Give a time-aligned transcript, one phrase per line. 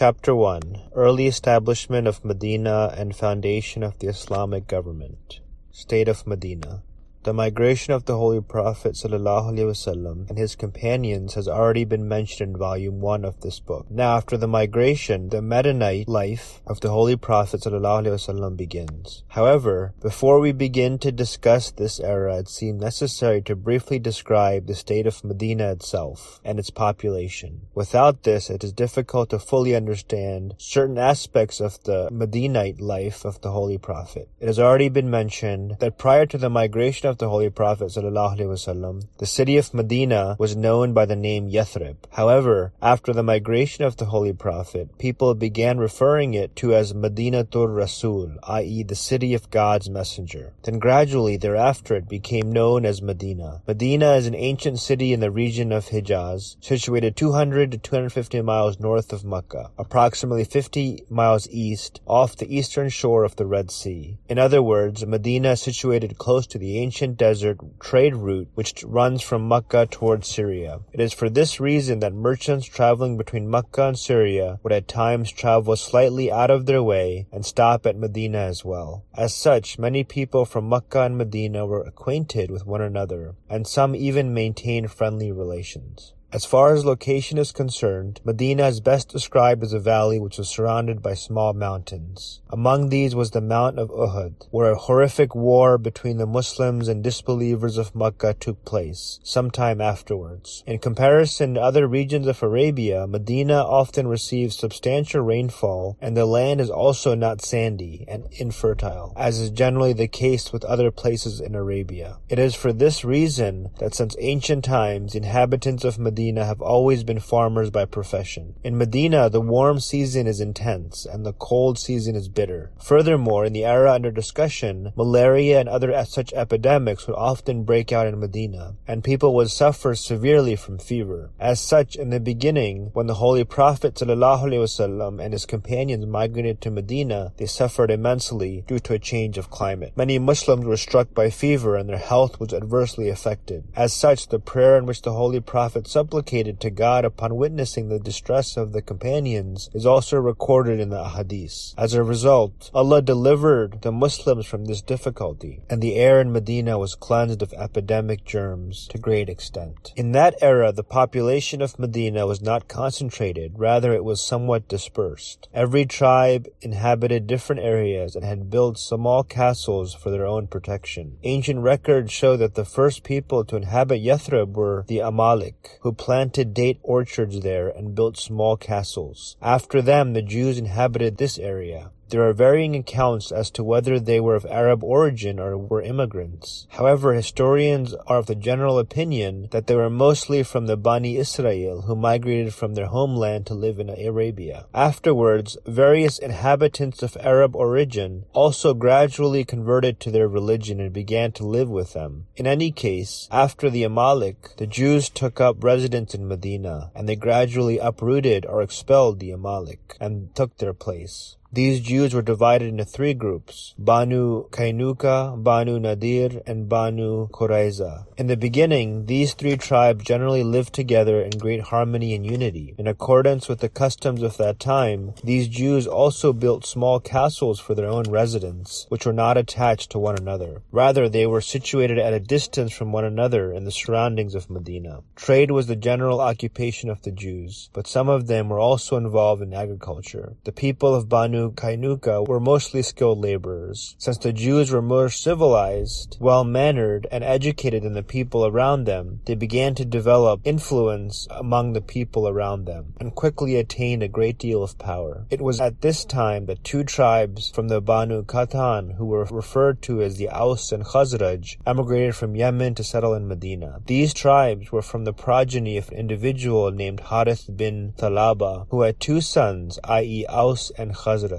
[0.00, 5.40] Chapter 1 Early Establishment of Medina and Foundation of the Islamic Government.
[5.72, 6.82] State of Medina
[7.22, 12.56] the migration of the Holy Prophet ﷺ and his companions has already been mentioned in
[12.56, 13.90] volume 1 of this book.
[13.90, 19.22] Now after the migration, the Medinite life of the Holy Prophet ﷺ begins.
[19.28, 24.74] However, before we begin to discuss this era, it seems necessary to briefly describe the
[24.74, 27.66] state of Medina itself and its population.
[27.74, 33.42] Without this, it is difficult to fully understand certain aspects of the Medinite life of
[33.42, 34.30] the Holy Prophet.
[34.40, 39.06] It has already been mentioned that prior to the migration of the Holy Prophet ﷺ,
[39.18, 41.96] the city of Medina was known by the name Yathrib.
[42.12, 47.74] However, after the migration of the Holy Prophet, people began referring it to as Madinatul
[47.74, 48.84] Rasul, i.e.
[48.84, 50.52] the city of God's messenger.
[50.62, 53.60] Then gradually thereafter it became known as Medina.
[53.66, 58.78] Medina is an ancient city in the region of Hijaz, situated 200 to 250 miles
[58.78, 64.18] north of Mecca, approximately 50 miles east, off the eastern shore of the Red Sea.
[64.28, 68.84] In other words, Medina is situated close to the ancient ancient desert trade route which
[68.84, 70.80] runs from Mecca towards Syria.
[70.92, 75.32] It is for this reason that merchants traveling between Mecca and Syria would at times
[75.32, 79.06] travel slightly out of their way and stop at Medina as well.
[79.14, 83.96] As such, many people from Mecca and Medina were acquainted with one another, and some
[83.96, 86.12] even maintained friendly relations.
[86.32, 90.48] As far as location is concerned, Medina is best described as a valley which was
[90.48, 92.40] surrounded by small mountains.
[92.48, 97.02] Among these was the Mount of Uhud, where a horrific war between the Muslims and
[97.02, 100.62] disbelievers of Mecca took place, some time afterwards.
[100.68, 106.60] In comparison to other regions of Arabia, Medina often receives substantial rainfall, and the land
[106.60, 111.56] is also not sandy and infertile, as is generally the case with other places in
[111.56, 112.18] Arabia.
[112.28, 117.02] It is for this reason that since ancient times, inhabitants of Medina Medina have always
[117.02, 118.54] been farmers by profession.
[118.62, 122.72] In Medina, the warm season is intense and the cold season is bitter.
[122.78, 128.06] Furthermore, in the era under discussion, malaria and other such epidemics would often break out
[128.06, 131.30] in Medina, and people would suffer severely from fever.
[131.40, 136.70] As such, in the beginning, when the Holy Prophet ﷺ and his companions migrated to
[136.70, 139.94] Medina, they suffered immensely due to a change of climate.
[139.96, 143.64] Many Muslims were struck by fever and their health was adversely affected.
[143.74, 147.98] As such, the prayer in which the Holy Prophet supplicated to God upon witnessing the
[147.98, 151.72] distress of the companions is also recorded in the Hadith.
[151.78, 156.78] As a result, Allah delivered the Muslims from this difficulty, and the air in Medina
[156.78, 159.92] was cleansed of epidemic germs to great extent.
[159.96, 165.48] In that era, the population of Medina was not concentrated, rather it was somewhat dispersed.
[165.54, 171.18] Every tribe inhabited different areas and had built small castles for their own protection.
[171.22, 176.54] Ancient records show that the first people to inhabit Yathrib were the Amalek, who planted
[176.54, 179.36] date orchards there and built small castles.
[179.42, 181.90] After them, the Jews inhabited this area.
[182.10, 186.66] There are varying accounts as to whether they were of Arab origin or were immigrants.
[186.70, 191.82] However, historians are of the general opinion that they were mostly from the Bani Israel
[191.82, 194.66] who migrated from their homeland to live in Arabia.
[194.74, 201.46] Afterwards, various inhabitants of Arab origin also gradually converted to their religion and began to
[201.46, 202.26] live with them.
[202.34, 207.14] In any case, after the Amalek, the Jews took up residence in Medina, and they
[207.14, 211.36] gradually uprooted or expelled the Amalek and took their place.
[211.52, 218.06] These Jews were divided into three groups, Banu Kainuka, Banu Nadir, and Banu Qurayza.
[218.16, 222.76] In the beginning, these three tribes generally lived together in great harmony and unity.
[222.78, 227.74] In accordance with the customs of that time, these Jews also built small castles for
[227.74, 230.62] their own residence, which were not attached to one another.
[230.70, 235.00] Rather, they were situated at a distance from one another in the surroundings of Medina.
[235.16, 239.42] Trade was the general occupation of the Jews, but some of them were also involved
[239.42, 240.36] in agriculture.
[240.44, 243.96] The people of Banu Kainuka were mostly skilled laborers.
[243.98, 249.34] Since the Jews were more civilized, well-mannered, and educated than the people around them, they
[249.34, 254.62] began to develop influence among the people around them, and quickly attained a great deal
[254.62, 255.24] of power.
[255.30, 259.80] It was at this time that two tribes from the Banu Qahtan, who were referred
[259.82, 263.80] to as the Aus and Khazraj, emigrated from Yemen to settle in Medina.
[263.86, 268.98] These tribes were from the progeny of an individual named Harith bin Thalaba, who had
[268.98, 270.26] two sons, i.e.
[270.28, 271.29] Aus and Khazraj.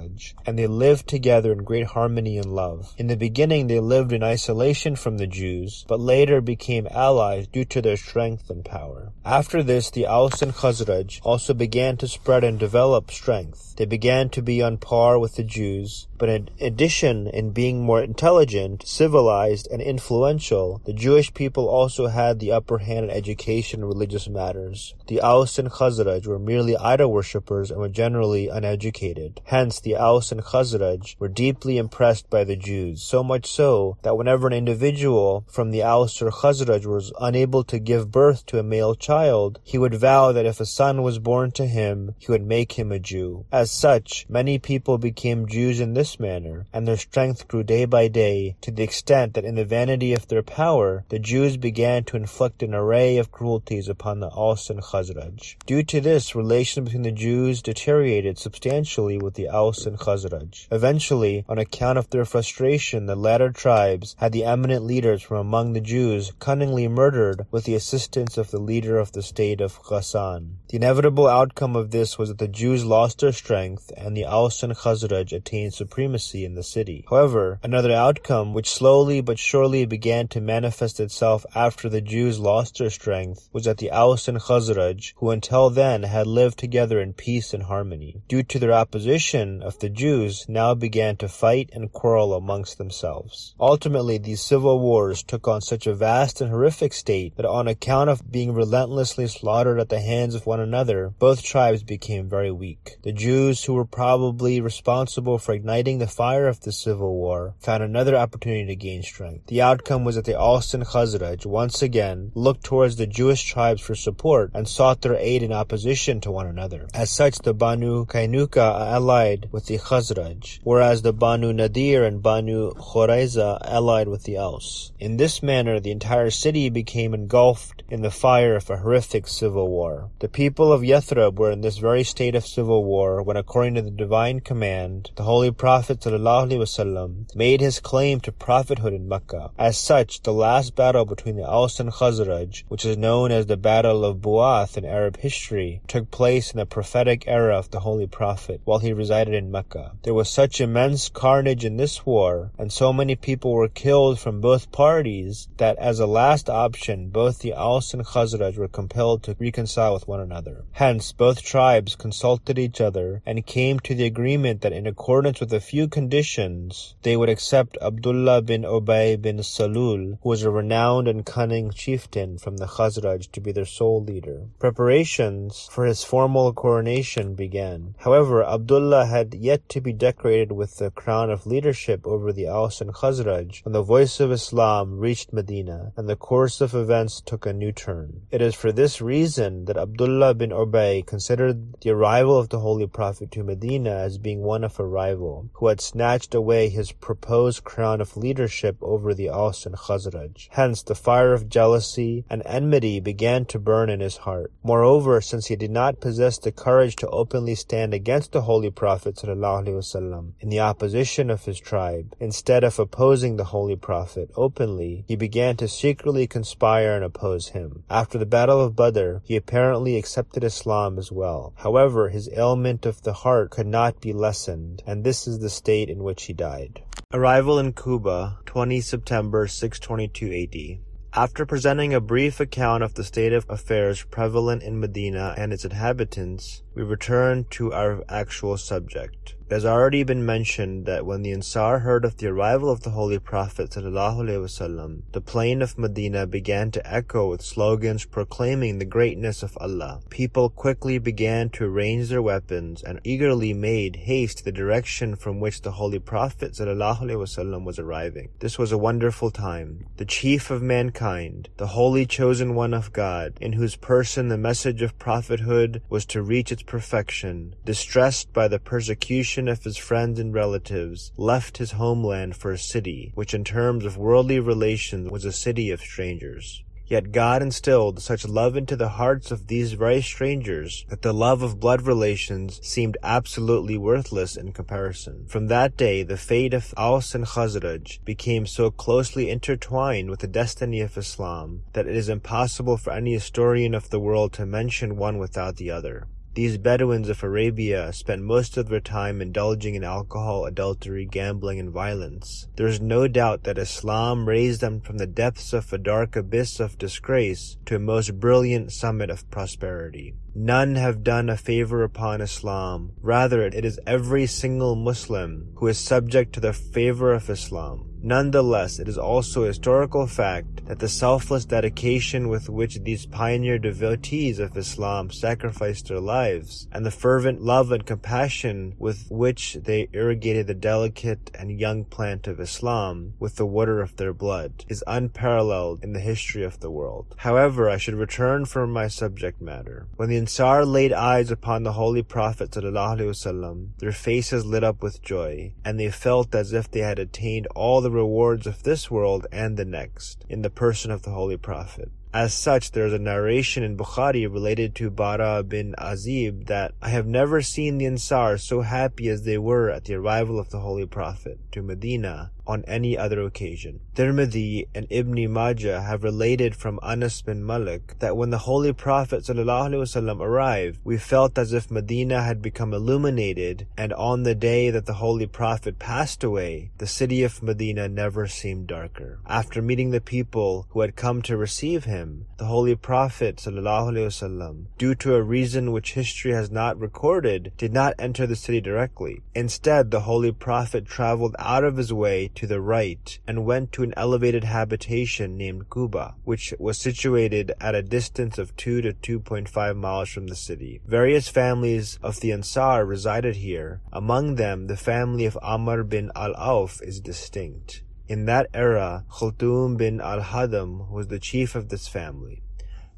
[0.46, 2.94] And they lived together in great harmony and love.
[2.98, 7.64] In the beginning they lived in isolation from the Jews, but later became allies due
[7.66, 9.12] to their strength and power.
[9.24, 13.74] After this, the Aus and Khazraj also began to spread and develop strength.
[13.76, 18.02] They began to be on par with the Jews, but in addition in being more
[18.02, 23.88] intelligent, civilized, and influential, the Jewish people also had the upper hand in education and
[23.88, 24.94] religious matters.
[25.08, 29.40] The Aus and Khazraj were merely idol worshippers and were generally uneducated.
[29.44, 34.16] Hence, the Aus and Khazraj were deeply impressed by the Jews, so much so that
[34.16, 38.62] whenever an individual from the Aus or Khazraj was unable to give birth to a
[38.62, 42.46] male child, he would vow that if a son was born to him, he would
[42.46, 43.44] make him a Jew.
[43.50, 48.08] As such, many people became Jews in this manner, and their strength grew day by
[48.08, 52.16] day, to the extent that in the vanity of their power, the Jews began to
[52.16, 55.56] inflict an array of cruelties upon the Aus and Khazraj.
[55.66, 60.68] Due to this, relations between the Jews deteriorated substantially with the Aus and Khazraj.
[60.70, 65.72] Eventually, on account of their frustration, the latter tribes had the eminent leaders from among
[65.72, 70.56] the Jews cunningly murdered with the assistance of the leader of the state of Ghassan.
[70.68, 74.62] The inevitable outcome of this was that the Jews lost their strength and the Aus
[74.62, 77.04] and Khazraj attained supremacy in the city.
[77.08, 82.78] However, another outcome which slowly but surely began to manifest itself after the Jews lost
[82.78, 87.12] their strength was that the Aus and Khazraj, who until then had lived together in
[87.12, 91.92] peace and harmony, due to their opposition of the Jews, now began to fight and
[91.92, 93.54] quarrel amongst themselves.
[93.58, 98.10] Ultimately, these civil wars took on such a vast and horrific state that on account
[98.10, 102.96] of being relentlessly slaughtered at the hands of one another, both tribes became very weak.
[103.02, 107.82] The Jews, who were probably responsible for igniting the fire of the civil war, found
[107.82, 109.46] another opportunity to gain strength.
[109.46, 113.80] The outcome was that the Aus and Khazraj once again looked towards the Jewish tribes
[113.80, 116.88] for support and sought their aid in opposition to one another.
[116.94, 122.72] As such, the Banu Kainuka allied with the Khazraj, whereas the Banu Nadir and Banu
[122.72, 124.92] Qurayza allied with the Aus.
[124.98, 129.68] In this manner, the entire city became engulfed in the fire of a horrific civil
[129.68, 130.10] war.
[130.20, 133.82] The people of Yathrib were in this very state of civil war when, according to
[133.82, 139.50] the divine command, the Holy Prophet ﷺ made his claim to prophethood in Mecca.
[139.58, 143.56] As such, the last battle between the Aus and Khazraj, which is known as the
[143.56, 148.06] Battle of Bu'ath in Arab history, took place in the prophetic era of the Holy
[148.06, 149.92] Prophet while he resided in Mecca.
[150.02, 154.40] There was such immense carnage in this war, and so many people were killed from
[154.40, 159.36] both parties, that as a last option, both the Aus and Khazraj were compelled to
[159.38, 160.64] reconcile with one another.
[160.72, 165.52] Hence, both tribes consulted each other and came to the agreement that in accordance with
[165.52, 171.08] a few conditions, they would accept Abdullah bin Ubay bin Salul, who was a renowned
[171.08, 174.48] and cunning chieftain from the Khazraj, to be their sole leader.
[174.58, 177.94] Preparations for his formal coronation began.
[177.98, 182.80] However, Abdullah had yet to be decorated with the crown of leadership over the Aus
[182.80, 187.46] and Khazraj when the voice of Islam reached Medina and the course of events took
[187.46, 188.22] a new turn.
[188.30, 192.86] It is for this reason that Abdullah bin Ubay considered the arrival of the Holy
[192.86, 197.64] Prophet to Medina as being one of a rival, who had snatched away his proposed
[197.64, 200.48] crown of leadership over the Aus and Khazraj.
[200.50, 204.52] Hence, the fire of jealousy and enmity began to burn in his heart.
[204.62, 209.11] Moreover, since he did not possess the courage to openly stand against the Holy Prophet
[209.16, 215.16] ﷺ in the opposition of his tribe, instead of opposing the Holy Prophet openly, he
[215.16, 217.84] began to secretly conspire and oppose him.
[217.88, 221.52] After the Battle of Badr, he apparently accepted Islam as well.
[221.56, 225.88] However, his ailment of the heart could not be lessened, and this is the state
[225.88, 226.82] in which he died.
[227.14, 230.91] Arrival in Quba, 20 September 622 AD.
[231.14, 235.62] After presenting a brief account of the state of affairs prevalent in Medina and its
[235.62, 239.34] inhabitants, we return to our actual subject.
[239.52, 242.88] It has already been mentioned that when the Ansar heard of the arrival of the
[242.92, 249.42] Holy Prophet ﷺ, the plain of Medina began to echo with slogans proclaiming the greatness
[249.42, 250.00] of Allah.
[250.08, 255.60] People quickly began to arrange their weapons and eagerly made haste the direction from which
[255.60, 258.30] the Holy Prophet ﷺ was arriving.
[258.38, 259.84] This was a wonderful time.
[259.98, 264.80] The chief of mankind, the holy chosen one of God, in whose person the message
[264.80, 270.32] of prophethood was to reach its perfection, distressed by the persecution of his friends and
[270.34, 275.32] relatives, left his homeland for a city, which in terms of worldly relations was a
[275.32, 276.62] city of strangers.
[276.92, 281.40] Yet God instilled such love into the hearts of these very strangers that the love
[281.40, 285.24] of blood relations seemed absolutely worthless in comparison.
[285.26, 290.26] From that day, the fate of Aus and Khazraj became so closely intertwined with the
[290.26, 294.96] destiny of Islam that it is impossible for any historian of the world to mention
[294.96, 296.08] one without the other.
[296.34, 301.70] These Bedouins of Arabia spent most of their time indulging in alcohol, adultery, gambling, and
[301.70, 302.48] violence.
[302.56, 306.58] There is no doubt that Islam raised them from the depths of a dark abyss
[306.58, 310.14] of disgrace to a most brilliant summit of prosperity.
[310.34, 312.92] None have done a favor upon Islam.
[313.02, 317.91] Rather, it is every single Muslim who is subject to the favor of Islam.
[318.02, 323.58] Nonetheless, it is also a historical fact that the selfless dedication with which these pioneer
[323.58, 329.88] devotees of Islam sacrificed their lives, and the fervent love and compassion with which they
[329.92, 334.82] irrigated the delicate and young plant of Islam with the water of their blood, is
[334.88, 337.14] unparalleled in the history of the world.
[337.18, 339.86] However, I should return from my subject matter.
[339.94, 345.02] When the Ansar laid eyes upon the Holy Prophet ﷺ, their faces lit up with
[345.02, 349.26] joy, and they felt as if they had attained all the rewards of this world
[349.30, 351.90] and the next, in the person of the Holy Prophet.
[352.14, 356.90] As such, there is a narration in Bukhari related to Bara bin Azib that I
[356.90, 360.60] have never seen the Ansar so happy as they were at the arrival of the
[360.60, 363.80] Holy Prophet to Medina on any other occasion.
[363.94, 369.24] Tirmidhi and Ibn Majah have related from Anas bin Malik that when the Holy Prophet
[369.24, 374.86] ﷺ arrived, we felt as if Medina had become illuminated, and on the day that
[374.86, 379.20] the Holy Prophet passed away, the city of Medina never seemed darker.
[379.26, 384.94] After meeting the people who had come to receive him, the Holy Prophet ﷺ, due
[384.96, 389.22] to a reason which history has not recorded, did not enter the city directly.
[389.34, 393.82] Instead, the Holy Prophet traveled out of his way to the right and went to
[393.82, 399.76] an elevated habitation named Quba, which was situated at a distance of 2 to 2.5
[399.76, 400.80] miles from the city.
[400.86, 403.80] Various families of the Ansar resided here.
[403.92, 407.82] Among them, the family of Amr bin al-Auf is distinct.
[408.08, 412.42] In that era, Kulthum bin al-Hadam was the chief of this family.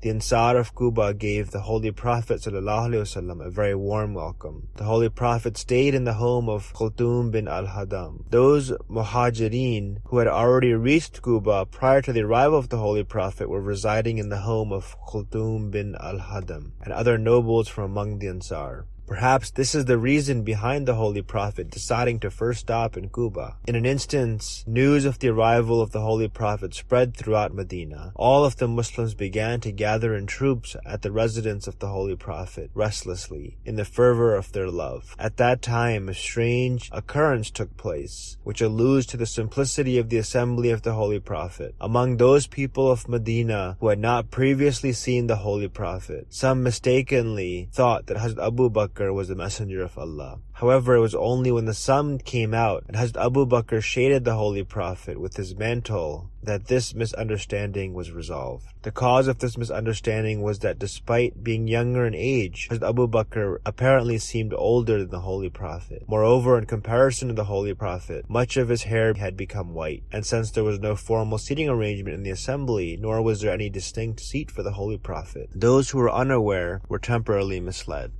[0.05, 4.69] The Ansar of Quba gave the Holy Prophet ﷺ a very warm welcome.
[4.77, 8.29] The Holy Prophet stayed in the home of Kulthum bin al-Hadam.
[8.29, 13.49] Those Muhajirin who had already reached Quba prior to the arrival of the Holy Prophet
[13.49, 18.29] were residing in the home of Kulthum bin al-Hadam and other nobles from among the
[18.29, 18.85] Ansar.
[19.07, 23.57] Perhaps this is the reason behind the Holy Prophet deciding to first stop in Quba.
[23.69, 28.13] In an instance, news of the arrival of the Holy Prophet spread throughout Medina.
[28.17, 32.17] All of the Muslims began to gather in troops at the residence of the Holy
[32.17, 35.15] Prophet, restlessly, in the fervor of their love.
[35.19, 40.19] At that time, a strange occurrence took place, which alludes to the simplicity of the
[40.19, 41.75] assembly of the Holy Prophet.
[41.79, 47.69] Among those people of Medina who had not previously seen the Holy Prophet, some mistakenly
[47.71, 50.39] thought that Hazrat Abu Bakr Bakr was the messenger of Allah.
[50.53, 54.35] However, it was only when the sun came out and Hazrat Abu Bakr shaded the
[54.35, 58.67] Holy Prophet with his mantle that this misunderstanding was resolved.
[58.83, 63.57] The cause of this misunderstanding was that despite being younger in age, Hazrat Abu Bakr
[63.67, 66.05] apparently seemed older than the Holy Prophet.
[66.07, 70.25] Moreover, in comparison to the Holy Prophet, much of his hair had become white, and
[70.25, 74.21] since there was no formal seating arrangement in the assembly, nor was there any distinct
[74.21, 78.13] seat for the Holy Prophet, those who were unaware were temporarily misled.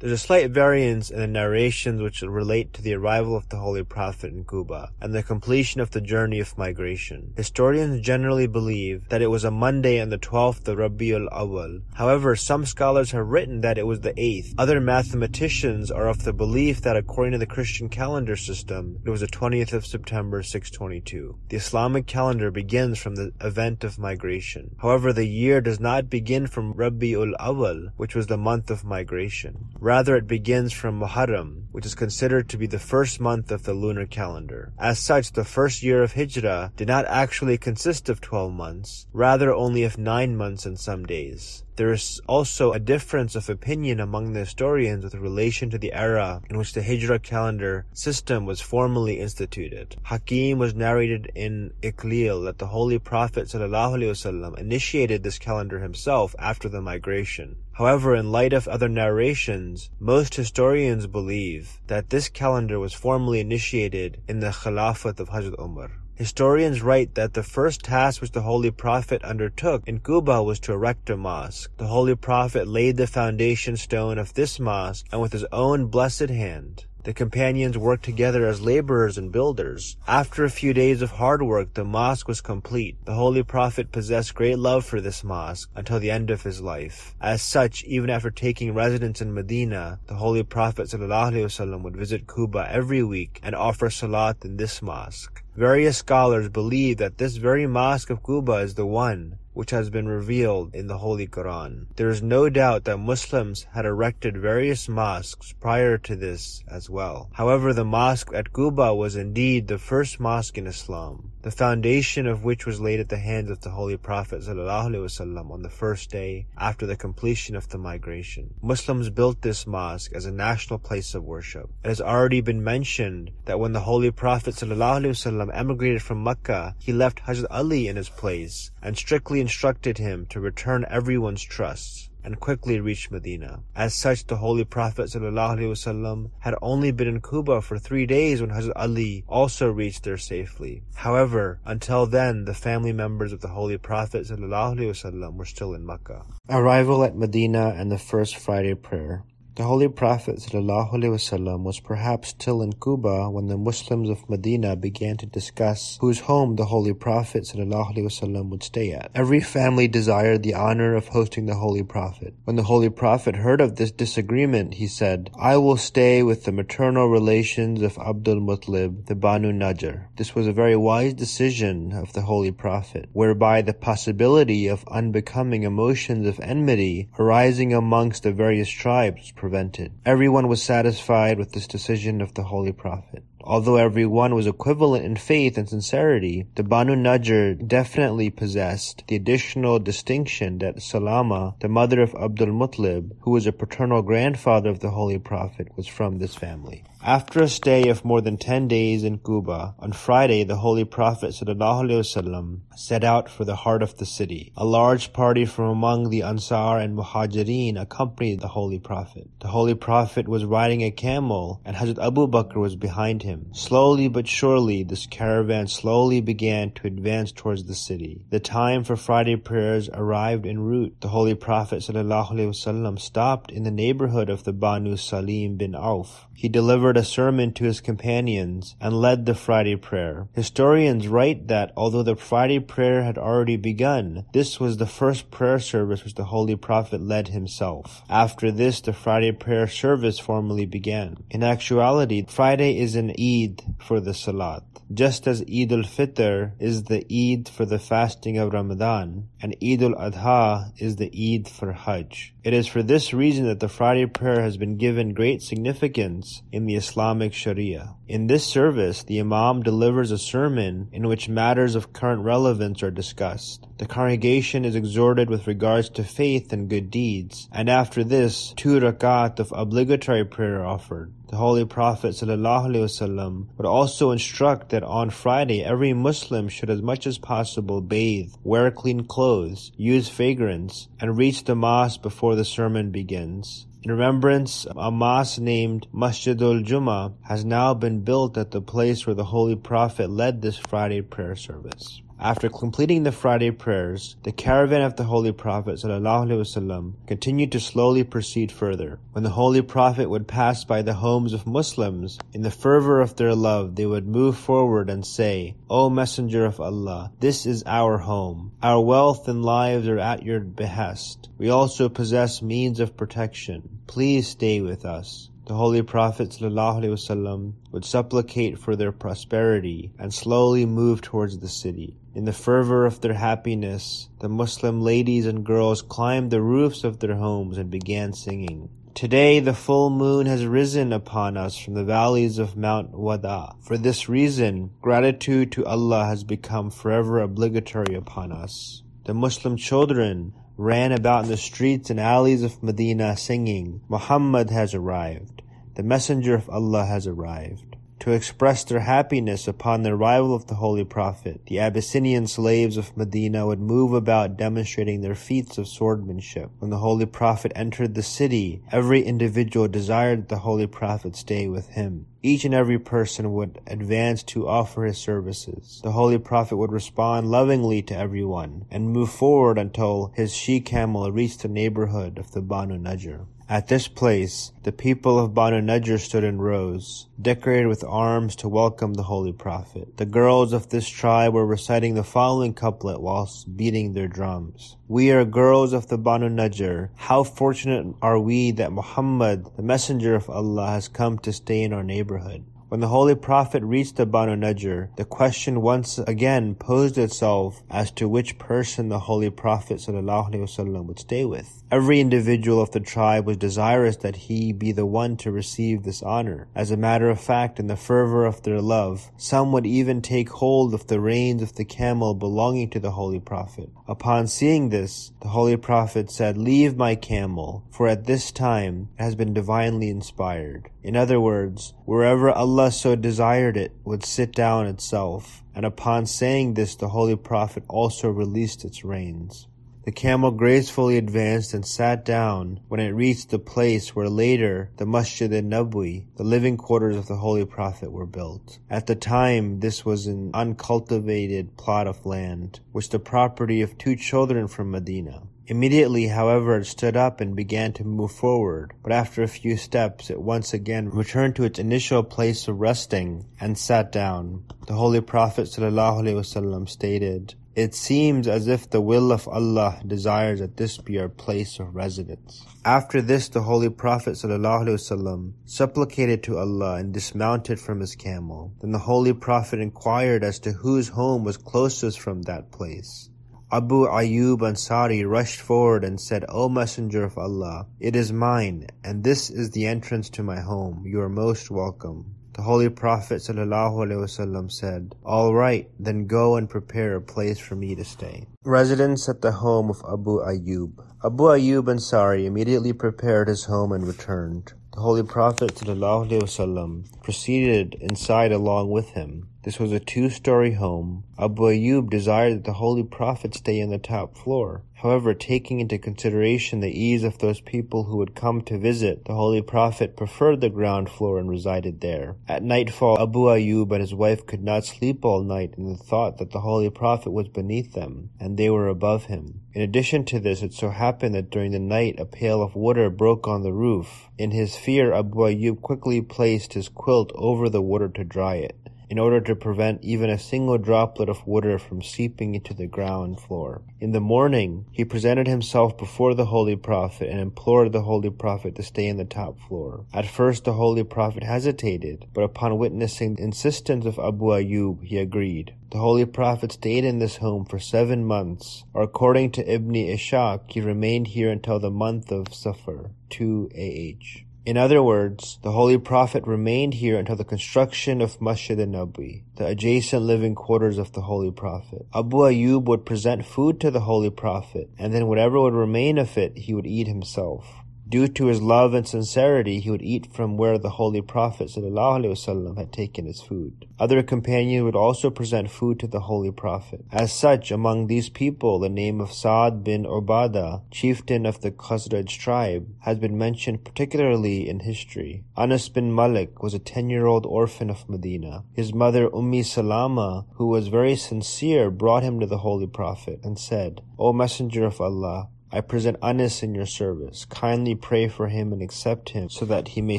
[0.00, 3.82] There's a slight variance in the narrations which relate to the arrival of the Holy
[3.82, 7.32] Prophet in Quba and the completion of the journey of migration.
[7.36, 11.80] Historians generally believe that it was a Monday on the 12th of Rabiul Awal.
[11.94, 14.54] However, some scholars have written that it was the 8th.
[14.56, 19.22] Other mathematicians are of the belief that according to the Christian calendar system, it was
[19.22, 21.36] the 20th of September 622.
[21.48, 24.76] The Islamic calendar begins from the event of migration.
[24.78, 29.66] However, the year does not begin from Rabiul Awal, which was the month of migration.
[29.88, 33.72] Rather, it begins from Muharram, which is considered to be the first month of the
[33.72, 34.70] lunar calendar.
[34.78, 39.50] As such, the first year of Hijrah did not actually consist of 12 months, rather
[39.50, 41.64] only of 9 months and some days.
[41.78, 46.42] There is also a difference of opinion among the historians with relation to the era
[46.50, 49.94] in which the Hijrah calendar system was formally instituted.
[50.02, 56.68] Hakim was narrated in Iqlil that the Holy Prophet ﷺ initiated this calendar himself after
[56.68, 57.54] the migration.
[57.74, 64.20] However, in light of other narrations, most historians believe that this calendar was formally initiated
[64.26, 65.92] in the Khilafat of Hazrat Umar.
[66.18, 70.72] Historians write that the first task which the Holy Prophet undertook in Quba was to
[70.72, 71.70] erect a mosque.
[71.76, 76.30] The Holy Prophet laid the foundation stone of this mosque and with his own blessed
[76.30, 79.96] hand the companions worked together as laborers and builders.
[80.06, 82.98] After a few days of hard work, the mosque was complete.
[83.06, 87.14] The Holy Prophet possessed great love for this mosque until the end of his life.
[87.18, 92.68] As such, even after taking residence in Medina, the Holy Prophet ﷺ would visit Quba
[92.68, 95.42] every week and offer salat in this mosque.
[95.56, 100.06] Various scholars believe that this very mosque of Quba is the one which has been
[100.06, 101.84] revealed in the Holy Quran.
[101.96, 107.28] There is no doubt that Muslims had erected various mosques prior to this as well.
[107.32, 112.44] However, the mosque at Quba was indeed the first mosque in Islam the foundation of
[112.44, 116.46] which was laid at the hands of the Holy Prophet ﷺ on the first day
[116.58, 118.52] after the completion of the migration.
[118.60, 121.70] Muslims built this mosque as a national place of worship.
[121.84, 126.92] It has already been mentioned that when the Holy Prophet ﷺ emigrated from Mecca, he
[126.92, 132.40] left Hazrat Ali in his place and strictly instructed him to return everyone's trust and
[132.40, 133.60] quickly reached Medina.
[133.74, 138.50] As such, the Holy Prophet ﷺ had only been in Quba for three days when
[138.50, 140.82] Hazrat Ali also reached there safely.
[140.94, 146.26] However, until then, the family members of the Holy Prophet ﷺ were still in Mecca.
[146.50, 149.24] Arrival at Medina and the first Friday prayer.
[149.58, 155.16] The Holy Prophet ﷺ was perhaps still in Quba when the Muslims of Medina began
[155.16, 159.10] to discuss whose home the Holy Prophet ﷺ would stay at.
[159.16, 162.34] Every family desired the honor of hosting the Holy Prophet.
[162.44, 166.52] When the Holy Prophet heard of this disagreement, he said, I will stay with the
[166.52, 170.06] maternal relations of Abdul Muttalib, the Banu Najjar.
[170.14, 175.64] This was a very wise decision of the Holy Prophet, whereby the possibility of unbecoming
[175.64, 179.90] emotions of enmity arising amongst the various tribes prevented.
[180.04, 183.24] Everyone was satisfied with this decision of the Holy Prophet.
[183.40, 189.78] Although everyone was equivalent in faith and sincerity, the Banu Najjar definitely possessed the additional
[189.78, 194.90] distinction that Salama, the mother of Abdul Muttalib, who was a paternal grandfather of the
[194.90, 196.84] Holy Prophet, was from this family.
[197.00, 201.32] After a stay of more than ten days in Quba, on Friday the Holy Prophet
[201.32, 204.52] set out for the heart of the city.
[204.56, 209.30] A large party from among the Ansar and Muhajirin accompanied the Holy Prophet.
[209.40, 213.50] The Holy Prophet was riding a camel and Hazrat Abu Bakr was behind him.
[213.52, 218.24] Slowly but surely this caravan slowly began to advance towards the city.
[218.30, 221.00] The time for Friday prayers arrived en route.
[221.00, 226.26] The Holy Prophet stopped in the neighborhood of the Banu Salim bin Auf.
[226.34, 230.28] He delivered a sermon to his companions and led the Friday prayer.
[230.32, 235.58] Historians write that although the Friday prayer had already begun, this was the first prayer
[235.58, 238.02] service which the Holy Prophet led himself.
[238.08, 241.24] After this, the Friday prayer service formally began.
[241.30, 244.62] In actuality, Friday is an Eid for the Salat.
[244.92, 250.72] Just as Eid al-Fitr is the Eid for the fasting of Ramadan, and Eid al-Adha
[250.78, 252.34] is the Eid for Hajj.
[252.48, 256.64] It is for this reason that the Friday prayer has been given great significance in
[256.64, 257.94] the Islamic Sharia.
[258.06, 262.90] In this service, the Imam delivers a sermon in which matters of current relevance are
[262.90, 263.66] discussed.
[263.76, 268.80] The congregation is exhorted with regards to faith and good deeds, and after this, two
[268.80, 271.12] rakat of obligatory prayer are offered.
[271.28, 277.06] The Holy Prophet ﷺ would also instruct that on Friday every Muslim should as much
[277.06, 282.90] as possible bathe, wear clean clothes, use fragrance, and reach the mosque before the sermon
[282.90, 283.66] begins.
[283.82, 289.14] In remembrance, a mosque named Masjidul Juma has now been built at the place where
[289.14, 292.00] the Holy Prophet led this Friday prayer service.
[292.20, 298.02] After completing the Friday prayers, the caravan of the Holy Prophet ﷺ continued to slowly
[298.02, 298.98] proceed further.
[299.12, 303.14] When the Holy Prophet would pass by the homes of Muslims, in the fervor of
[303.14, 307.98] their love, they would move forward and say, O Messenger of Allah, this is our
[307.98, 308.50] home.
[308.64, 311.28] Our wealth and lives are at your behest.
[311.38, 313.78] We also possess means of protection.
[313.86, 315.30] Please stay with us.
[315.46, 321.96] The Holy Prophet ﷺ would supplicate for their prosperity and slowly move towards the city.
[322.14, 326.98] In the fervor of their happiness, the Muslim ladies and girls climbed the roofs of
[326.98, 328.70] their homes and began singing.
[328.94, 333.54] Today the full moon has risen upon us from the valleys of Mount Wada.
[333.60, 338.82] For this reason, gratitude to Allah has become forever obligatory upon us.
[339.04, 344.74] The Muslim children ran about in the streets and alleys of Medina singing, Muhammad has
[344.74, 345.42] arrived.
[345.76, 347.67] The Messenger of Allah has arrived.
[348.00, 352.96] To express their happiness upon the arrival of the Holy Prophet, the Abyssinian slaves of
[352.96, 356.50] Medina would move about demonstrating their feats of swordmanship.
[356.60, 361.48] When the Holy Prophet entered the city, every individual desired that the Holy Prophet stay
[361.48, 362.06] with him.
[362.22, 365.80] Each and every person would advance to offer his services.
[365.82, 371.42] The Holy Prophet would respond lovingly to everyone and move forward until his she-camel reached
[371.42, 373.26] the neighborhood of the Banu Najjar.
[373.50, 378.48] At this place, the people of Banu Najjar stood in rows, decorated with arms to
[378.48, 379.96] welcome the Holy Prophet.
[379.96, 384.76] The girls of this tribe were reciting the following couplet whilst beating their drums.
[384.86, 386.90] We are girls of the Banu Najjar.
[386.96, 391.72] How fortunate are we that Muhammad, the messenger of Allah, has come to stay in
[391.72, 392.44] our neighborhood.
[392.68, 397.90] When the Holy Prophet reached the Banu Najjar, the question once again posed itself as
[397.92, 401.62] to which person the Holy Prophet ﷺ would stay with.
[401.70, 406.02] Every individual of the tribe was desirous that he be the one to receive this
[406.02, 406.46] honor.
[406.54, 410.28] As a matter of fact, in the fervor of their love, some would even take
[410.28, 413.70] hold of the reins of the camel belonging to the Holy Prophet.
[413.86, 419.02] Upon seeing this, the Holy Prophet said, Leave my camel, for at this time it
[419.02, 420.68] has been divinely inspired.
[420.82, 425.42] In other words, wherever Allah so desired it would sit down itself.
[425.54, 429.48] And upon saying this, the Holy Prophet also released its reins.
[429.84, 434.84] The camel gracefully advanced and sat down when it reached the place where later the
[434.84, 438.58] Masjid al-Nabwi, the living quarters of the Holy Prophet, were built.
[438.68, 443.96] At the time, this was an uncultivated plot of land, which the property of two
[443.96, 445.22] children from Medina.
[445.50, 450.10] Immediately, however, it stood up and began to move forward, but after a few steps
[450.10, 454.44] it once again returned to its initial place of resting and sat down.
[454.66, 460.58] The Holy Prophet ﷺ stated, it seems as if the will of Allah desires that
[460.58, 462.44] this be our place of residence.
[462.62, 468.52] After this, the Holy Prophet ﷺ supplicated to Allah and dismounted from his camel.
[468.60, 473.08] Then the Holy Prophet inquired as to whose home was closest from that place.
[473.50, 479.02] Abu Ayyub Ansari rushed forward and said, O Messenger of Allah, it is mine, and
[479.02, 480.82] this is the entrance to my home.
[480.84, 482.14] You are most welcome.
[482.34, 487.74] The Holy Prophet ﷺ said, All right, then go and prepare a place for me
[487.74, 488.26] to stay.
[488.44, 490.84] Residence at the home of Abu Ayyub.
[491.02, 494.52] Abu Ayyub Ansari immediately prepared his home and returned.
[494.74, 499.30] The Holy Prophet ﷺ proceeded inside along with him.
[499.48, 501.04] This was a two-story home.
[501.18, 504.62] Abu Ayyub desired that the Holy Prophet stay on the top floor.
[504.74, 509.14] However, taking into consideration the ease of those people who would come to visit, the
[509.14, 512.16] Holy Prophet preferred the ground floor and resided there.
[512.28, 516.18] At nightfall, Abu Ayyub and his wife could not sleep all night in the thought
[516.18, 519.40] that the Holy Prophet was beneath them, and they were above him.
[519.54, 522.90] In addition to this, it so happened that during the night a pail of water
[522.90, 524.10] broke on the roof.
[524.18, 528.67] In his fear, Abu Ayyub quickly placed his quilt over the water to dry it
[528.90, 533.20] in order to prevent even a single droplet of water from seeping into the ground
[533.20, 533.62] floor.
[533.80, 538.54] In the morning, he presented himself before the Holy Prophet and implored the Holy Prophet
[538.56, 539.84] to stay in the top floor.
[539.92, 544.98] At first, the Holy Prophet hesitated, but upon witnessing the insistence of Abu Ayyub, he
[544.98, 545.54] agreed.
[545.70, 550.50] The Holy Prophet stayed in this home for seven months, or according to Ibn Ishaq,
[550.50, 554.27] he remained here until the month of Safar, 2 AH.
[554.48, 559.44] In other words, the Holy Prophet remained here until the construction of Masjid al-Nabi, the
[559.44, 561.84] adjacent living quarters of the Holy Prophet.
[561.94, 566.16] Abu Ayyub would present food to the Holy Prophet, and then whatever would remain of
[566.16, 567.44] it, he would eat himself.
[567.88, 572.58] Due to his love and sincerity, he would eat from where the Holy Prophet ﷺ
[572.58, 573.64] had taken his food.
[573.78, 576.84] Other companions would also present food to the Holy Prophet.
[576.92, 582.08] As such, among these people, the name of Sa'd bin Ubadah, chieftain of the Khazraj
[582.08, 585.24] tribe, has been mentioned particularly in history.
[585.34, 588.44] Anas bin Malik was a 10-year-old orphan of Medina.
[588.52, 593.38] His mother Ummi Salama, who was very sincere, brought him to the Holy Prophet and
[593.38, 597.24] said, O Messenger of Allah, I present Anas in your service.
[597.24, 599.98] Kindly pray for him and accept him so that he may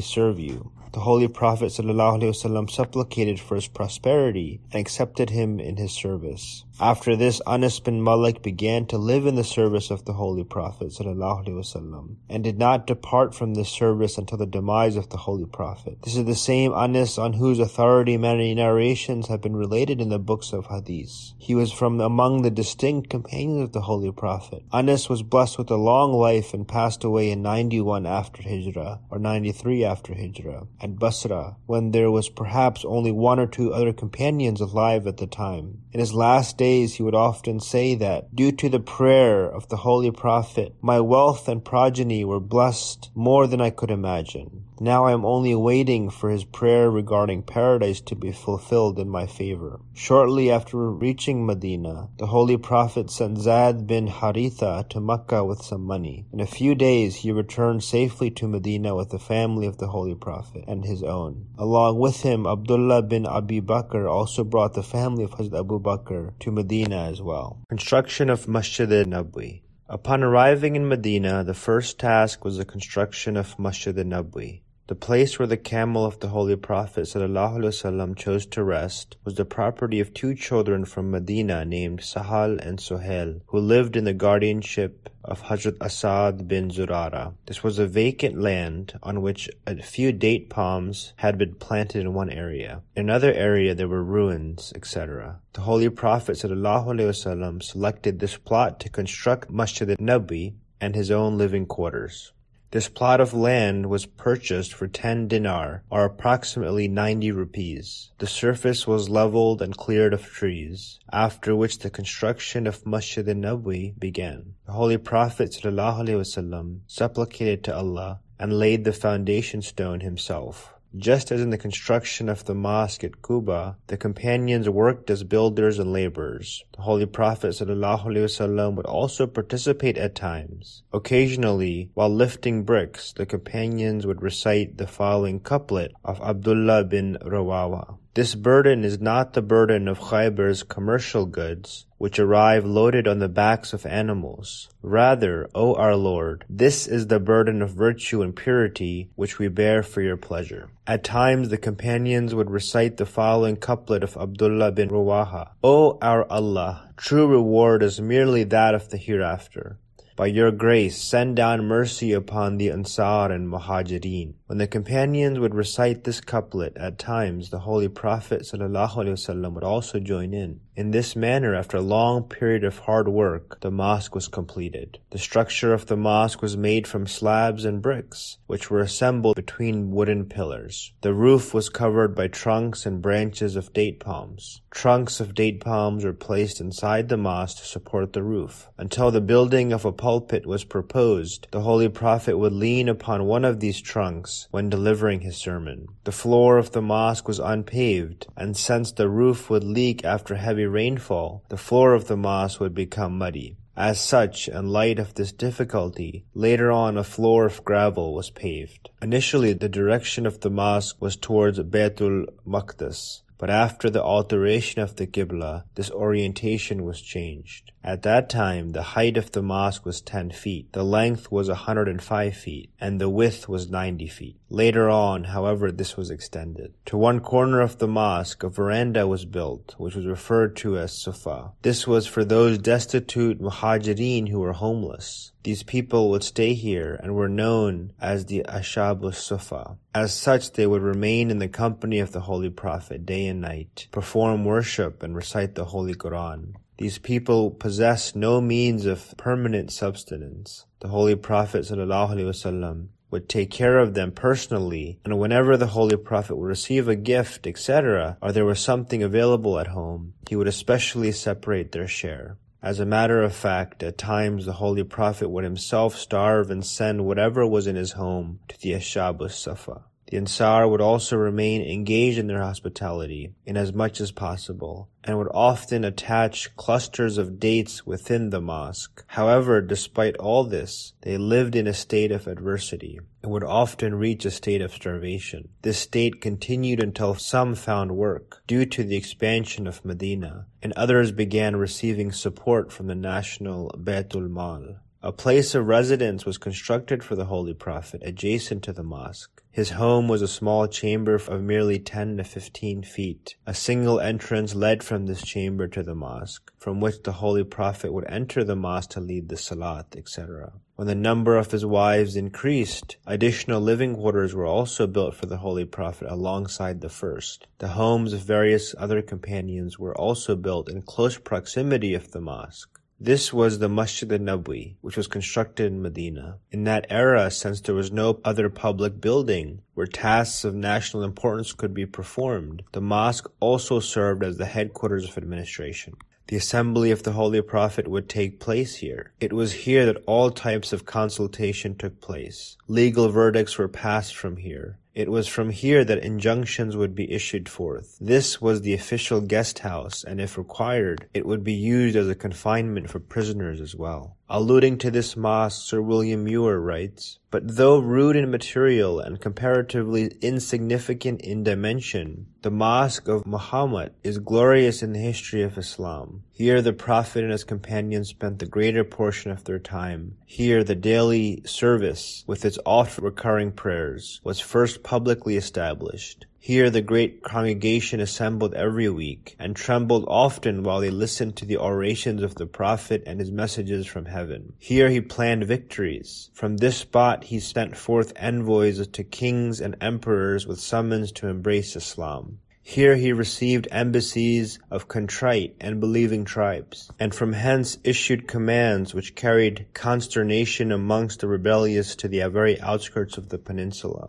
[0.00, 0.70] serve you.
[0.92, 6.64] The Holy Prophet ﷺ supplicated for his prosperity and accepted him in his service.
[6.80, 10.88] After this, Anas bin Malik began to live in the service of the Holy Prophet
[10.88, 15.98] ﷺ and did not depart from this service until the demise of the Holy Prophet.
[16.00, 20.18] This is the same Anas on whose authority many narrations have been related in the
[20.18, 21.34] books of Hadith.
[21.36, 24.64] He was from among the distinct companions of the Holy Prophet.
[24.72, 29.18] Anas was blessed with a long life and passed away in 91 after Hijrah, or
[29.18, 34.62] 93 after Hijrah, at Basra, when there was perhaps only one or two other companions
[34.62, 35.82] alive at the time.
[35.92, 39.68] In his last days, days he would often say that, due to the prayer of
[39.68, 44.64] the Holy Prophet, my wealth and progeny were blessed more than I could imagine.
[44.82, 49.26] Now I am only waiting for his prayer regarding paradise to be fulfilled in my
[49.26, 49.78] favor.
[49.92, 55.84] Shortly after reaching Medina, the Holy Prophet sent Zaid bin Haritha to Mecca with some
[55.84, 56.24] money.
[56.32, 60.14] In a few days he returned safely to Medina with the family of the Holy
[60.14, 61.48] Prophet and his own.
[61.58, 66.38] Along with him, Abdullah bin Abi Bakr also brought the family of Hazrat Abu Bakr
[66.38, 67.60] to Medina as well.
[67.68, 73.58] Construction of Masjid al-Nabwi Upon arriving in Medina, the first task was the construction of
[73.58, 74.62] Masjid al-Nabwi.
[74.90, 79.44] The place where the camel of the Holy Prophet ﷺ chose to rest was the
[79.44, 85.08] property of two children from Medina named Sahal and Sohail, who lived in the guardianship
[85.24, 87.34] of Hazrat Asad bin Zurara.
[87.46, 92.12] This was a vacant land on which a few date palms had been planted in
[92.12, 92.82] one area.
[92.96, 95.38] In another area there were ruins, etc.
[95.52, 101.66] The Holy Prophet ﷺ selected this plot to construct Masjid al-Nabi and his own living
[101.66, 102.32] quarters.
[102.72, 108.12] This plot of land was purchased for 10 dinar, or approximately 90 rupees.
[108.18, 113.98] The surface was leveled and cleared of trees, after which the construction of Masjid al-Nabi
[113.98, 114.54] began.
[114.66, 120.72] The Holy Prophet ﷺ supplicated to Allah and laid the foundation stone himself.
[120.96, 125.78] Just as in the construction of the mosque at Quba, the companions worked as builders
[125.78, 126.64] and laborers.
[126.74, 130.82] The Holy Prophet ﷺ would also participate at times.
[130.92, 137.96] Occasionally, while lifting bricks, the companions would recite the following couplet of Abdullah bin Rawaha.
[138.14, 143.28] This burden is not the burden of Khaybar's commercial goods, which arrive loaded on the
[143.28, 144.68] backs of animals.
[144.82, 149.84] Rather, O our Lord, this is the burden of virtue and purity which we bear
[149.84, 150.70] for your pleasure.
[150.88, 155.50] At times the companions would recite the following couplet of Abdullah bin Rawaha.
[155.62, 159.78] O our Allah, true reward is merely that of the hereafter.
[160.16, 164.34] By your grace, send down mercy upon the Ansar and Muhajirin.
[164.50, 170.00] When the companions would recite this couplet, at times the Holy Prophet ﷺ would also
[170.00, 170.58] join in.
[170.74, 174.98] In this manner, after a long period of hard work, the mosque was completed.
[175.10, 179.92] The structure of the mosque was made from slabs and bricks, which were assembled between
[179.92, 180.94] wooden pillars.
[181.02, 184.62] The roof was covered by trunks and branches of date palms.
[184.70, 188.68] Trunks of date palms were placed inside the mosque to support the roof.
[188.78, 193.44] Until the building of a pulpit was proposed, the Holy Prophet would lean upon one
[193.44, 195.86] of these trunks when delivering his sermon.
[196.04, 200.66] The floor of the mosque was unpaved, and since the roof would leak after heavy
[200.66, 203.56] rainfall, the floor of the mosque would become muddy.
[203.76, 208.90] As such, in light of this difficulty, later on a floor of gravel was paved.
[209.00, 214.96] Initially, the direction of the mosque was towards Baitul Maqdis, but after the alteration of
[214.96, 217.72] the Qibla, this orientation was changed.
[217.82, 222.36] At that time, the height of the mosque was 10 feet, the length was 105
[222.36, 224.36] feet, and the width was 90 feet.
[224.50, 226.74] Later on, however, this was extended.
[226.84, 230.92] To one corner of the mosque, a veranda was built, which was referred to as
[230.92, 231.52] Sufa.
[231.62, 235.32] This was for those destitute muhajirin who were homeless.
[235.42, 239.78] These people would stay here and were known as the Ashabus Sufa.
[239.94, 243.88] As such, they would remain in the company of the Holy Prophet day and night,
[243.90, 246.54] perform worship, and recite the Holy Quran.
[246.76, 250.66] These people possessed no means of permanent subsistence.
[250.80, 256.36] The Holy Prophet ﷺ would take care of them personally, and whenever the Holy Prophet
[256.36, 261.12] would receive a gift, etc., or there was something available at home, he would especially
[261.12, 262.36] separate their share.
[262.62, 267.06] As a matter of fact, at times the Holy Prophet would himself starve and send
[267.06, 269.84] whatever was in his home to the Ashabus Sufa.
[270.10, 275.16] The Ansar would also remain engaged in their hospitality in as much as possible, and
[275.16, 279.04] would often attach clusters of dates within the mosque.
[279.06, 284.24] However, despite all this, they lived in a state of adversity and would often reach
[284.24, 285.50] a state of starvation.
[285.62, 291.12] This state continued until some found work due to the expansion of Medina, and others
[291.12, 294.80] began receiving support from the national Baitul Mal.
[295.02, 299.42] A place of residence was constructed for the Holy Prophet adjacent to the mosque.
[299.50, 303.34] His home was a small chamber of merely 10 to 15 feet.
[303.46, 307.94] A single entrance led from this chamber to the mosque, from which the Holy Prophet
[307.94, 310.52] would enter the mosque to lead the salat, etc.
[310.76, 315.38] When the number of his wives increased, additional living quarters were also built for the
[315.38, 317.46] Holy Prophet alongside the first.
[317.56, 322.79] The homes of various other companions were also built in close proximity of the mosque.
[323.02, 326.36] This was the Masjid al-Nabawi, which was constructed in Medina.
[326.50, 331.54] In that era, since there was no other public building where tasks of national importance
[331.54, 335.96] could be performed, the mosque also served as the headquarters of administration.
[336.26, 339.12] The assembly of the Holy Prophet would take place here.
[339.18, 342.58] It was here that all types of consultation took place.
[342.68, 344.78] Legal verdicts were passed from here.
[344.94, 347.96] It was from here that injunctions would be issued forth.
[348.00, 352.14] This was the official guest house, and if required, it would be used as a
[352.14, 354.16] confinement for prisoners as well.
[354.32, 360.12] Alluding to this mosque, Sir William Muir writes, But though rude in material and comparatively
[360.20, 366.22] insignificant in dimension, the Mosque of Muhammad is glorious in the history of Islam.
[366.30, 370.16] Here the Prophet and his companions spent the greater portion of their time.
[370.26, 376.26] Here the daily service, with its oft recurring prayers, was first publicly established.
[376.42, 381.58] Here the great congregation assembled every week, and trembled often while they listened to the
[381.58, 384.54] orations of the Prophet and his messages from heaven.
[384.58, 386.30] Here he planned victories.
[386.32, 391.76] From this spot he sent forth envoys to kings and emperors with summons to embrace
[391.76, 392.38] Islam.
[392.62, 399.14] Here he received embassies of contrite and believing tribes, and from hence issued commands which
[399.14, 404.08] carried consternation amongst the rebellious to the very outskirts of the peninsula.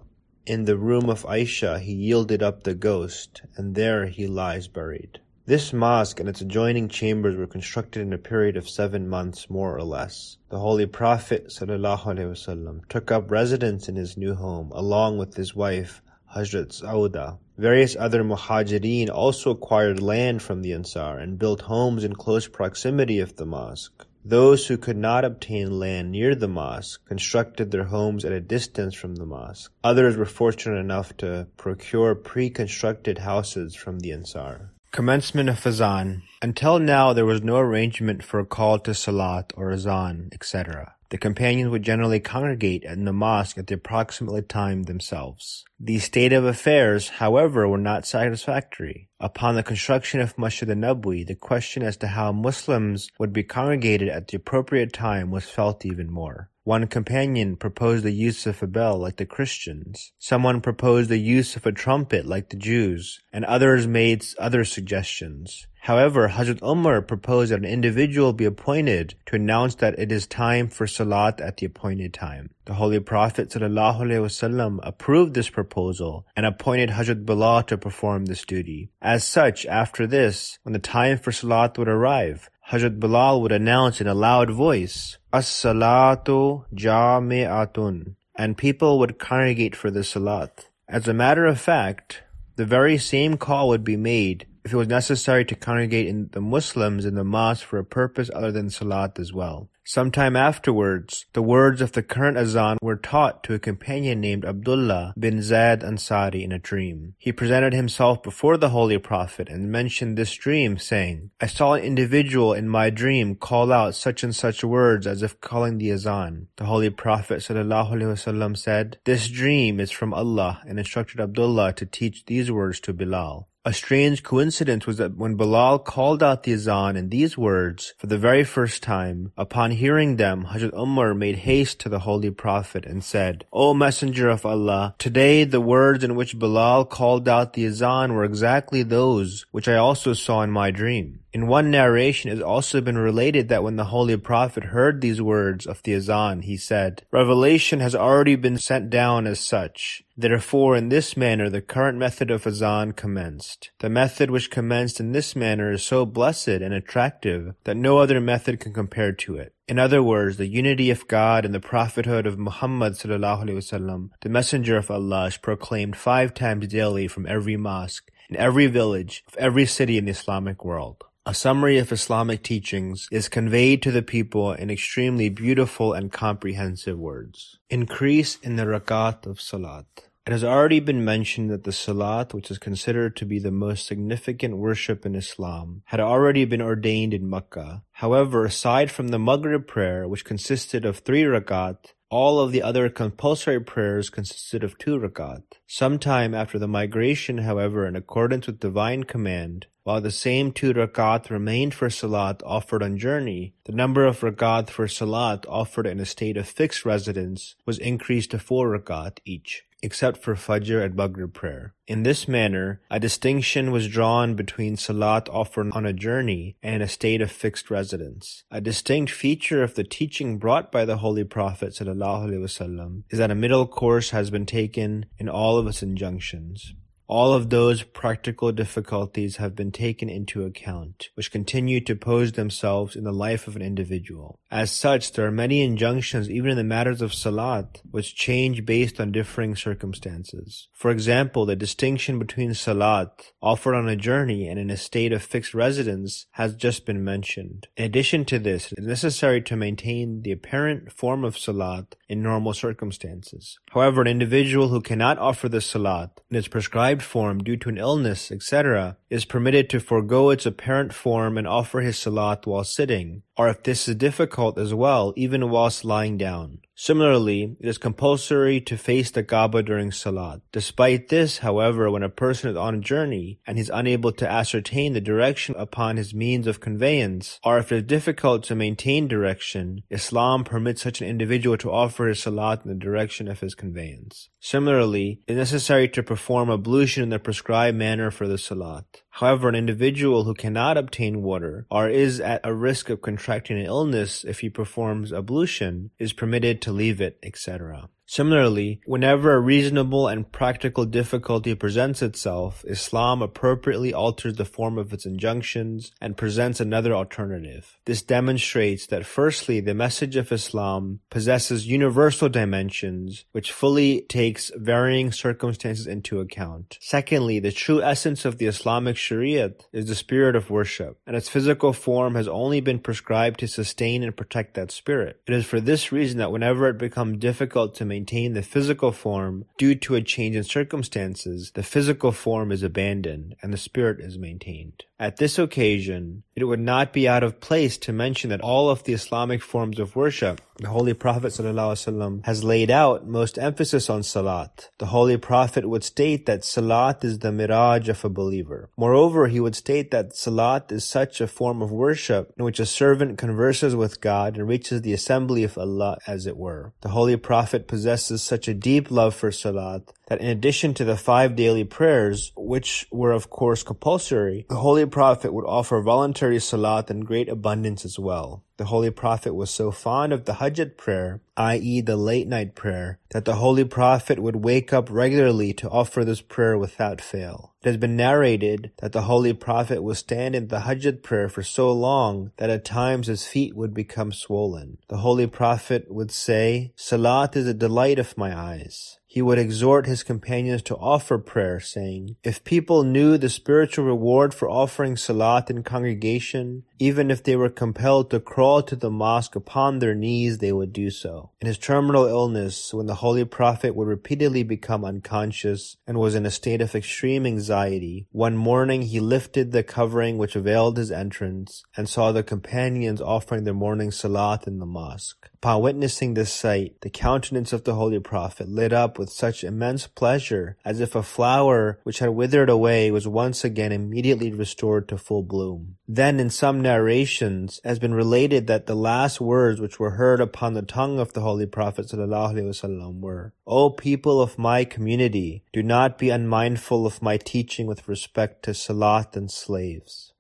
[0.52, 5.22] In the room of Aisha he yielded up the ghost, and there he lies buried.
[5.46, 9.74] This mosque and its adjoining chambers were constructed in a period of seven months more
[9.74, 10.36] or less.
[10.50, 16.02] The Holy Prophet ﷺ took up residence in his new home along with his wife
[16.36, 17.38] Hazrat Sauda.
[17.58, 23.22] Various other muhajirin also acquired land from the Ansar and built homes in close proximity
[23.22, 24.06] of the mosque.
[24.24, 28.94] Those who could not obtain land near the mosque constructed their homes at a distance
[28.94, 29.72] from the mosque.
[29.84, 34.72] Others were fortunate enough to procure pre-constructed houses from the Ansar.
[34.92, 36.22] Commencement of Azan.
[36.42, 40.96] Until now there was no arrangement for a call to Salat or Azan, etc.
[41.12, 45.66] The companions would generally congregate in the mosque at the approximate time themselves.
[45.78, 49.10] The state of affairs, however, were not satisfactory.
[49.20, 54.08] Upon the construction of Masjid al-Nabwi, the question as to how Muslims would be congregated
[54.08, 56.50] at the appropriate time was felt even more.
[56.64, 60.12] One companion proposed the use of a bell like the Christians.
[60.20, 65.66] Someone proposed the use of a trumpet like the Jews, and others made other suggestions.
[65.80, 70.68] However, Hazrat Umar proposed that an individual be appointed to announce that it is time
[70.68, 72.52] for Salat at the appointed time.
[72.66, 78.92] The Holy Prophet ﷺ approved this proposal and appointed Hazrat Bilal to perform this duty.
[79.02, 84.00] As such, after this, when the time for Salat would arrive, Hazrat Bilal would announce
[84.00, 90.68] in a loud voice, As-salatu jami'atun, and people would congregate for the Salat.
[90.90, 92.24] As a matter of fact,
[92.58, 96.42] the very same call would be made if it was necessary to congregate in the
[96.42, 99.70] Muslims in the mosque for a purpose other than Salat as well.
[99.84, 105.14] Sometime afterwards, the words of the current azan were taught to a companion named Abdullah
[105.18, 107.16] bin Zaid Ansari in a dream.
[107.18, 111.84] He presented himself before the Holy Prophet and mentioned this dream, saying, I saw an
[111.84, 116.48] individual in my dream call out such and such words as if calling the azan.
[116.58, 122.52] The Holy Prophet said, This dream is from Allah and instructed Abdullah to teach these
[122.52, 123.48] words to Bilal.
[123.64, 128.08] A strange coincidence was that when Bilal called out the azan in these words for
[128.08, 132.88] the very first time, upon hearing them, Hazrat Umar made haste to the Holy Prophet
[132.88, 137.68] and said, O Messenger of Allah, today the words in which Bilal called out the
[137.68, 141.21] azan were exactly those which I also saw in my dream.
[141.34, 145.22] In one narration it has also been related that when the Holy Prophet heard these
[145.22, 150.04] words of the Azan, he said, Revelation has already been sent down as such.
[150.18, 153.72] Therefore in this manner the current method of Azan commenced.
[153.80, 158.20] The method which commenced in this manner is so blessed and attractive that no other
[158.20, 159.54] method can compare to it.
[159.70, 164.76] In other words, the unity of God and the prophethood of Muhammad wasallam, the messenger
[164.76, 169.66] of Allah is proclaimed five times daily from every mosque, in every village, of every
[169.66, 171.06] city in the Islamic world.
[171.24, 176.98] A summary of Islamic teachings is conveyed to the people in extremely beautiful and comprehensive
[176.98, 177.60] words.
[177.70, 179.86] Increase in the rakat of salat.
[180.26, 183.86] It has already been mentioned that the salat, which is considered to be the most
[183.86, 187.84] significant worship in Islam, had already been ordained in Mecca.
[187.92, 192.90] However, aside from the Maghrib prayer, which consisted of three rakat, all of the other
[192.90, 195.44] compulsory prayers consisted of two rakat.
[195.66, 201.30] Sometime after the migration, however, in accordance with divine command, while the same two rakat
[201.30, 206.06] remained for salat offered on journey, the number of rakat for salat offered in a
[206.06, 211.34] state of fixed residence was increased to four rakat each, except for Fajr and Maghrib
[211.34, 211.74] prayer.
[211.88, 216.88] In this manner, a distinction was drawn between salat offered on a journey and a
[216.88, 218.44] state of fixed residence.
[218.52, 223.68] A distinct feature of the teaching brought by the Holy Prophet is that a middle
[223.68, 226.74] course has been taken in all of its injunctions.
[227.12, 232.96] All of those practical difficulties have been taken into account, which continue to pose themselves
[232.96, 234.40] in the life of an individual.
[234.50, 239.02] As such, there are many injunctions even in the matters of salat, which change based
[239.02, 240.70] on differing circumstances.
[240.74, 245.22] For example, the distinction between salat offered on a journey and in a state of
[245.22, 247.68] fixed residence has just been mentioned.
[247.76, 252.24] In addition to this, it is necessary to maintain the apparent form of salat in
[252.24, 253.60] normal circumstances.
[253.72, 257.78] However, an individual who cannot offer the salat in its prescribed form due to an
[257.78, 263.24] illness, etc., is permitted to forego its apparent form and offer his salat while sitting,
[263.42, 266.60] or if this is difficult as well, even whilst lying down.
[266.76, 270.42] Similarly, it is compulsory to face the Kaaba during Salat.
[270.52, 274.94] Despite this, however, when a person is on a journey and is unable to ascertain
[274.94, 279.82] the direction upon his means of conveyance, or if it is difficult to maintain direction,
[279.90, 284.30] Islam permits such an individual to offer his Salat in the direction of his conveyance.
[284.40, 289.04] Similarly, it is necessary to perform ablution in the prescribed manner for the Salat.
[289.16, 293.66] However, an individual who cannot obtain water or is at a risk of contracting an
[293.66, 297.90] illness if he performs ablution is permitted to leave it, etc.
[298.12, 304.92] Similarly, whenever a reasonable and practical difficulty presents itself, Islam appropriately alters the form of
[304.92, 307.78] its injunctions and presents another alternative.
[307.86, 315.14] This demonstrates that firstly, the message of Islam possesses universal dimensions which fully takes varying
[315.14, 316.78] circumstances into account.
[316.82, 321.30] Secondly, the true essence of the Islamic Shariat is the spirit of worship, and its
[321.30, 325.22] physical form has only been prescribed to sustain and protect that spirit.
[325.26, 328.92] It is for this reason that whenever it becomes difficult to maintain maintain the physical
[328.92, 334.00] form due to a change in circumstances, the physical form is abandoned and the spirit
[334.00, 334.86] is maintained.
[335.02, 338.84] At this occasion, it would not be out of place to mention that all of
[338.84, 344.04] the Islamic forms of worship, the Holy Prophet ﷺ has laid out most emphasis on
[344.04, 344.70] salat.
[344.78, 348.70] The Holy Prophet would state that salat is the miraj of a believer.
[348.78, 352.66] Moreover, he would state that salat is such a form of worship in which a
[352.68, 356.74] servant converses with God and reaches the assembly of Allah as it were.
[356.82, 360.98] The Holy Prophet possesses such a deep love for salat that in addition to the
[360.98, 366.92] five daily prayers, which were of course compulsory, the Holy Prophet would offer voluntary salat
[366.92, 368.44] in great abundance as well.
[368.58, 371.80] The Holy Prophet was so fond of the Tahajjud prayer, i.e.
[371.80, 376.20] the late night prayer, that the Holy Prophet would wake up regularly to offer this
[376.20, 377.54] prayer without fail.
[377.64, 381.42] It has been narrated that the Holy Prophet would stand in the Tahajjud prayer for
[381.42, 384.78] so long that at times his feet would become swollen.
[384.90, 389.88] The Holy Prophet would say, Salat is a delight of my eyes he would exhort
[389.88, 395.50] his companions to offer prayer, saying, If people knew the spiritual reward for offering salat
[395.50, 400.40] in congregation, even if they were compelled to crawl to the mosque upon their knees,
[400.40, 401.30] they would do so.
[401.40, 406.26] In his terminal illness, when the Holy Prophet would repeatedly become unconscious and was in
[406.26, 411.64] a state of extreme anxiety, one morning he lifted the covering which veiled his entrance
[411.78, 415.30] and saw the companions offering their morning salat in the mosque.
[415.36, 419.86] Upon witnessing this sight, the countenance of the Holy Prophet lit up with such immense
[419.86, 424.98] pleasure as if a flower which had withered away was once again immediately restored to
[425.00, 425.78] full bloom.
[425.88, 430.54] Then in some narrations has been related that the last words which were heard upon
[430.54, 435.98] the tongue of the Holy Prophet ﷺ were, O people of my community, do not
[435.98, 440.14] be unmindful of my teaching with respect to Salat and slaves.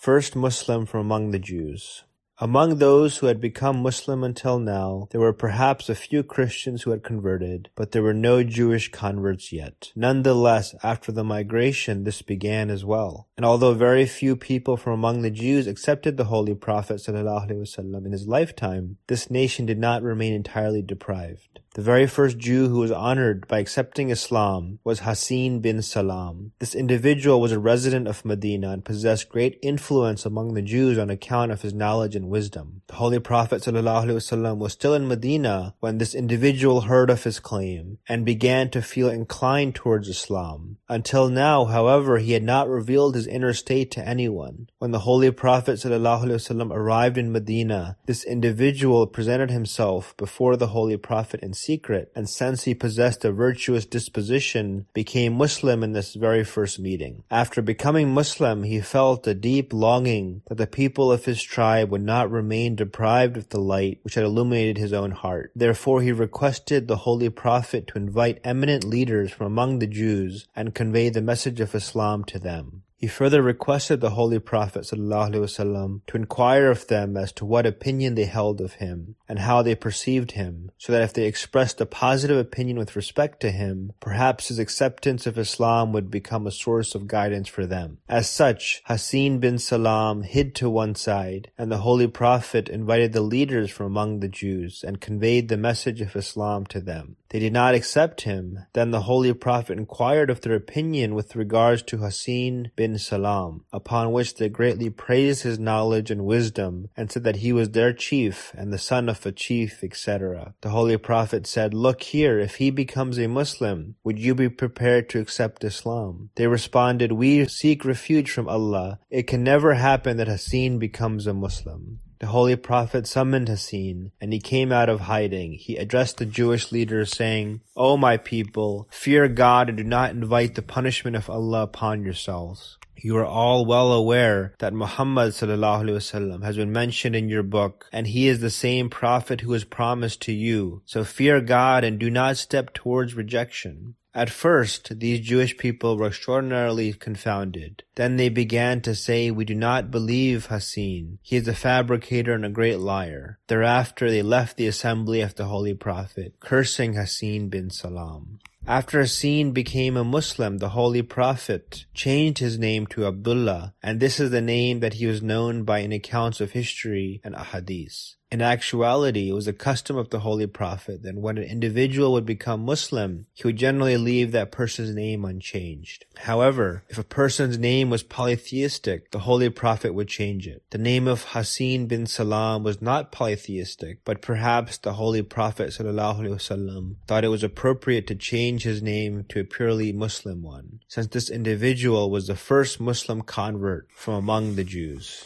[0.00, 2.04] First Muslim from among the Jews.
[2.38, 6.90] Among those who had become Muslim until now, there were perhaps a few Christians who
[6.90, 9.90] had converted, but there were no Jewish converts yet.
[9.96, 13.26] Nonetheless, after the migration, this began as well.
[13.38, 18.12] And although very few people from among the Jews accepted the Holy Prophet ﷺ in
[18.12, 21.60] his lifetime, this nation did not remain entirely deprived.
[21.76, 26.52] The very first Jew who was honored by accepting Islam was Husain bin Salam.
[26.58, 31.10] This individual was a resident of Medina and possessed great influence among the Jews on
[31.10, 32.82] account of his knowledge and wisdom.
[32.88, 37.98] The Holy Prophet ﷺ was still in Medina when this individual heard of his claim
[38.08, 40.78] and began to feel inclined towards Islam.
[40.88, 44.68] Until now, however, he had not revealed his inner state to anyone.
[44.78, 50.96] When the Holy Prophet ﷺ arrived in Medina, this individual presented himself before the Holy
[50.96, 56.44] Prophet in secret, and since he possessed a virtuous disposition, became Muslim in this very
[56.44, 57.24] first meeting.
[57.30, 62.02] After becoming Muslim, he felt a deep longing that the people of his tribe would
[62.02, 65.52] not remain deprived of the light which had illuminated his own heart.
[65.54, 70.74] Therefore he requested the Holy Prophet to invite eminent leaders from among the Jews and
[70.74, 72.82] convey the message of Islam to them.
[72.98, 77.66] He He further requested the Holy Prophet ﷺ to inquire of them as to what
[77.66, 81.80] opinion they held of him and how they perceived him, so that if they expressed
[81.80, 86.52] a positive opinion with respect to him, perhaps his acceptance of Islam would become a
[86.52, 87.98] source of guidance for them.
[88.08, 93.20] As such, Husain bin Salam hid to one side, and the Holy Prophet invited the
[93.20, 97.16] leaders from among the Jews and conveyed the message of Islam to them.
[97.30, 98.60] They did not accept him.
[98.72, 104.12] Then the Holy Prophet inquired of their opinion with regards to Husain bin Salam, upon
[104.12, 108.52] which they greatly praised his knowledge and wisdom, and said that he was their chief
[108.56, 110.54] and the son of a chief, etc.
[110.60, 115.08] The Holy Prophet said, Look here, if he becomes a Muslim, would you be prepared
[115.10, 116.30] to accept Islam?
[116.34, 118.98] They responded, We seek refuge from Allah.
[119.08, 122.00] It can never happen that Husain becomes a Muslim.
[122.18, 125.52] The Holy Prophet summoned Husain, and he came out of hiding.
[125.52, 130.54] He addressed the Jewish leaders, saying, O my people, fear God and do not invite
[130.54, 132.78] the punishment of Allah upon yourselves.
[132.98, 138.06] You are all well aware that Muhammad ﷺ has been mentioned in your book, and
[138.06, 140.82] he is the same prophet who was promised to you.
[140.86, 143.96] So fear God and do not step towards rejection.
[144.16, 147.82] At first, these Jewish people were extraordinarily confounded.
[147.96, 151.18] Then they began to say, We do not believe Husain.
[151.20, 153.38] He is a fabricator and a great liar.
[153.48, 158.38] Thereafter, they left the assembly of the Holy Prophet, cursing Husain bin Salam.
[158.68, 164.18] After Husain became a Muslim, the Holy Prophet changed his name to Abdullah, and this
[164.18, 168.15] is the name that he was known by in accounts of history and ahadith.
[168.28, 172.26] In actuality, it was a custom of the Holy Prophet that when an individual would
[172.26, 176.06] become Muslim, he would generally leave that person's name unchanged.
[176.16, 180.64] However, if a person's name was polytheistic, the Holy Prophet would change it.
[180.70, 186.96] The name of Husain bin Salam was not polytheistic, but perhaps the Holy Prophet ﷺ
[187.06, 191.30] thought it was appropriate to change his name to a purely Muslim one, since this
[191.30, 195.24] individual was the first Muslim convert from among the Jews.